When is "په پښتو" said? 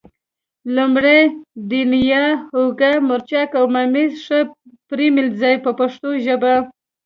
5.63-6.09